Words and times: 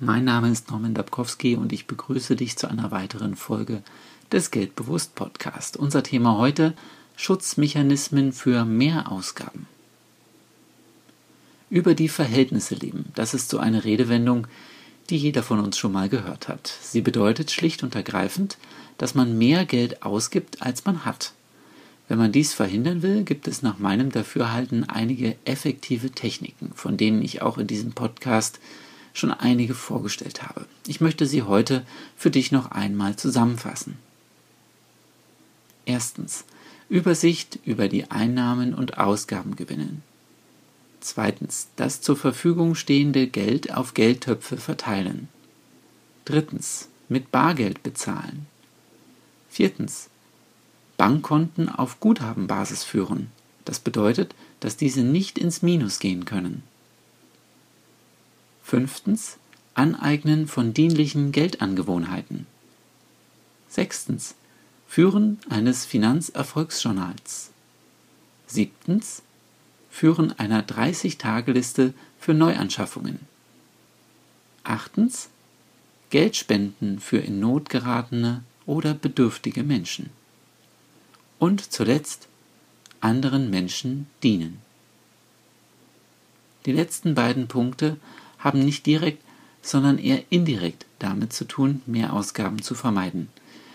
Mein 0.00 0.24
Name 0.24 0.48
ist 0.48 0.70
Norman 0.70 0.94
Dabkowski 0.94 1.56
und 1.56 1.72
ich 1.72 1.88
begrüße 1.88 2.36
dich 2.36 2.56
zu 2.56 2.70
einer 2.70 2.92
weiteren 2.92 3.34
Folge 3.34 3.82
des 4.30 4.52
Geldbewusst 4.52 5.16
Podcast. 5.16 5.76
Unser 5.76 6.04
Thema 6.04 6.38
heute 6.38 6.74
Schutzmechanismen 7.16 8.32
für 8.32 8.64
Mehrausgaben. 8.64 9.66
Über 11.68 11.94
die 11.94 12.08
Verhältnisse 12.08 12.76
leben, 12.76 13.06
das 13.16 13.34
ist 13.34 13.50
so 13.50 13.58
eine 13.58 13.82
Redewendung, 13.82 14.46
die 15.10 15.16
jeder 15.16 15.42
von 15.42 15.58
uns 15.58 15.76
schon 15.76 15.90
mal 15.90 16.08
gehört 16.08 16.46
hat. 16.46 16.72
Sie 16.80 17.00
bedeutet 17.00 17.50
schlicht 17.50 17.82
und 17.82 17.96
ergreifend, 17.96 18.56
dass 18.98 19.16
man 19.16 19.36
mehr 19.36 19.64
Geld 19.64 20.04
ausgibt, 20.04 20.62
als 20.62 20.84
man 20.84 21.04
hat. 21.04 21.32
Wenn 22.06 22.18
man 22.18 22.30
dies 22.30 22.54
verhindern 22.54 23.02
will, 23.02 23.24
gibt 23.24 23.48
es 23.48 23.62
nach 23.62 23.80
meinem 23.80 24.12
Dafürhalten 24.12 24.88
einige 24.88 25.34
effektive 25.44 26.12
Techniken, 26.12 26.70
von 26.76 26.96
denen 26.96 27.20
ich 27.20 27.42
auch 27.42 27.58
in 27.58 27.66
diesem 27.66 27.90
Podcast 27.90 28.60
schon 29.12 29.30
einige 29.32 29.74
vorgestellt 29.74 30.42
habe. 30.42 30.66
Ich 30.86 31.00
möchte 31.00 31.26
sie 31.26 31.42
heute 31.42 31.84
für 32.16 32.30
dich 32.30 32.52
noch 32.52 32.70
einmal 32.70 33.16
zusammenfassen. 33.16 33.98
Erstens. 35.84 36.44
Übersicht 36.90 37.58
über 37.64 37.88
die 37.88 38.10
Einnahmen 38.10 38.74
und 38.74 38.98
Ausgaben 38.98 39.56
gewinnen. 39.56 40.02
Zweitens. 41.00 41.68
Das 41.76 42.00
zur 42.00 42.16
Verfügung 42.16 42.74
stehende 42.74 43.26
Geld 43.26 43.74
auf 43.74 43.94
Geldtöpfe 43.94 44.56
verteilen. 44.56 45.28
Drittens. 46.24 46.88
Mit 47.08 47.30
Bargeld 47.30 47.82
bezahlen. 47.82 48.46
Viertens. 49.48 50.10
Bankkonten 50.98 51.68
auf 51.68 52.00
Guthabenbasis 52.00 52.84
führen. 52.84 53.30
Das 53.64 53.78
bedeutet, 53.80 54.34
dass 54.60 54.76
diese 54.76 55.02
nicht 55.02 55.38
ins 55.38 55.62
Minus 55.62 56.00
gehen 56.00 56.24
können. 56.24 56.62
Fünftens. 58.68 59.38
Aneignen 59.72 60.46
von 60.46 60.74
dienlichen 60.74 61.32
Geldangewohnheiten. 61.32 62.46
Sechstens. 63.66 64.34
Führen 64.86 65.38
eines 65.48 65.86
Finanzerfolgsjournals. 65.86 67.48
Siebtens. 68.46 69.22
Führen 69.88 70.38
einer 70.38 70.62
30-Tage-Liste 70.62 71.94
für 72.20 72.34
Neuanschaffungen. 72.34 73.20
Achtens. 74.64 75.30
Geldspenden 76.10 77.00
für 77.00 77.20
in 77.20 77.40
Not 77.40 77.70
geratene 77.70 78.44
oder 78.66 78.92
bedürftige 78.92 79.62
Menschen. 79.62 80.10
Und 81.38 81.72
zuletzt 81.72 82.28
anderen 83.00 83.48
Menschen 83.48 84.08
dienen. 84.22 84.58
Die 86.66 86.72
letzten 86.72 87.14
beiden 87.14 87.48
Punkte 87.48 87.96
haben 88.38 88.64
nicht 88.64 88.86
direkt, 88.86 89.22
sondern 89.62 89.98
eher 89.98 90.22
indirekt 90.30 90.86
damit 90.98 91.32
zu 91.32 91.44
tun, 91.44 91.82
mehr 91.86 92.12
Ausgaben 92.12 92.62
zu 92.62 92.74
vermeiden. 92.74 93.28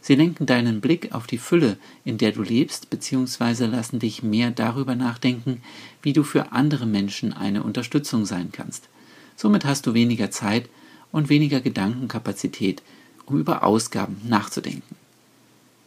Sie 0.00 0.14
lenken 0.14 0.44
deinen 0.44 0.80
Blick 0.80 1.14
auf 1.14 1.26
die 1.26 1.38
Fülle, 1.38 1.78
in 2.04 2.18
der 2.18 2.32
du 2.32 2.42
lebst, 2.42 2.90
beziehungsweise 2.90 3.66
lassen 3.66 3.98
dich 3.98 4.22
mehr 4.22 4.50
darüber 4.50 4.94
nachdenken, 4.94 5.62
wie 6.02 6.12
du 6.12 6.22
für 6.24 6.52
andere 6.52 6.84
Menschen 6.84 7.32
eine 7.32 7.62
Unterstützung 7.62 8.26
sein 8.26 8.50
kannst. 8.52 8.88
Somit 9.34 9.64
hast 9.64 9.86
du 9.86 9.94
weniger 9.94 10.30
Zeit 10.30 10.68
und 11.10 11.30
weniger 11.30 11.60
Gedankenkapazität, 11.60 12.82
um 13.24 13.38
über 13.38 13.64
Ausgaben 13.64 14.20
nachzudenken. 14.26 14.96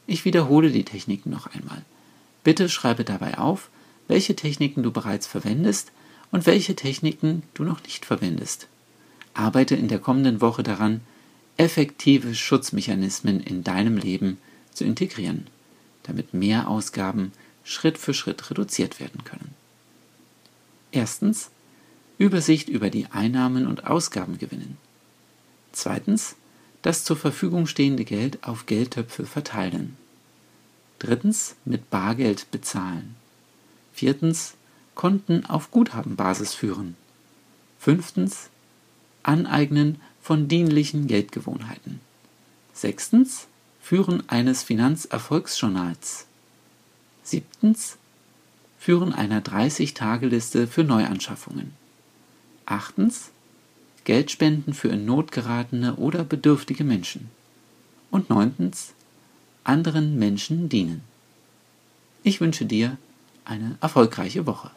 Ich 0.08 0.26
wiederhole 0.26 0.72
die 0.72 0.86
Techniken 0.86 1.30
noch 1.30 1.48
einmal. 1.48 1.84
Bitte 2.44 2.70
schreibe 2.70 3.04
dabei 3.04 3.38
auf, 3.38 3.70
welche 4.08 4.36
Techniken 4.36 4.82
du 4.82 4.92
bereits 4.92 5.28
verwendest 5.28 5.92
und 6.32 6.46
welche 6.46 6.76
Techniken 6.76 7.44
du 7.54 7.64
noch 7.64 7.84
nicht 7.84 8.06
verwendest. 8.06 8.68
Arbeite 9.34 9.76
in 9.76 9.88
der 9.88 10.00
kommenden 10.00 10.42
Woche 10.42 10.64
daran, 10.64 11.02
effektive 11.58 12.36
Schutzmechanismen 12.36 13.40
in 13.40 13.64
deinem 13.64 13.98
Leben 13.98 14.38
zu 14.74 14.84
integrieren, 14.84 15.48
damit 16.04 16.34
mehr 16.34 16.68
Ausgaben 16.68 17.32
Schritt 17.64 17.98
für 17.98 18.14
Schritt 18.14 18.50
reduziert 18.50 19.00
werden 19.00 19.24
können. 19.24 19.54
Erstens 20.92 21.50
Übersicht 22.18 22.70
über 22.70 22.90
die 22.90 23.08
Einnahmen 23.08 23.68
und 23.68 23.86
Ausgaben 23.86 24.38
gewinnen. 24.38 24.78
Zweitens 25.72 26.36
das 26.82 27.04
zur 27.04 27.18
Verfügung 27.18 27.68
stehende 27.68 28.06
Geld 28.06 28.44
auf 28.44 28.66
Geldtöpfe 28.66 29.26
verteilen. 29.26 29.98
Drittens 31.00 31.56
mit 31.66 31.90
Bargeld 31.90 32.50
bezahlen. 32.50 33.16
Viertens 33.94 34.54
Konten 34.98 35.46
auf 35.46 35.70
Guthabenbasis 35.70 36.56
führen. 36.56 36.98
Fünftens 37.80 38.50
Aneignen 39.22 40.02
von 40.20 40.48
dienlichen 40.48 41.06
Geldgewohnheiten. 41.06 42.02
Sechstens 42.74 43.48
Führen 43.80 44.28
eines 44.28 44.64
Finanzerfolgsjournals. 44.64 46.26
Siebtens 47.22 47.98
Führen 48.80 49.14
einer 49.14 49.42
30-Tage-Liste 49.42 50.66
für 50.66 50.84
Neuanschaffungen. 50.84 51.74
Achtens 52.66 53.30
Geldspenden 54.04 54.74
für 54.74 54.90
in 54.90 55.06
Not 55.06 55.32
geratene 55.32 55.98
oder 55.98 56.24
bedürftige 56.24 56.84
Menschen. 56.84 57.30
Und 58.10 58.32
neuntens 58.32 58.94
anderen 59.64 60.18
Menschen 60.18 60.70
dienen. 60.70 61.02
Ich 62.24 62.42
wünsche 62.42 62.66
dir 62.66 62.98
eine 63.46 63.78
erfolgreiche 63.80 64.48
Woche. 64.48 64.72